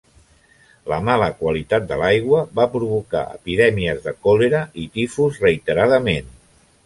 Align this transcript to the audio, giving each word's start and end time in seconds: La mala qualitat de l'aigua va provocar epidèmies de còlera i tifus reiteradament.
La 0.91 0.97
mala 1.07 1.25
qualitat 1.41 1.85
de 1.91 1.97
l'aigua 2.03 2.39
va 2.59 2.65
provocar 2.77 3.21
epidèmies 3.39 4.01
de 4.07 4.13
còlera 4.25 4.63
i 4.85 4.87
tifus 4.97 5.41
reiteradament. 5.47 6.35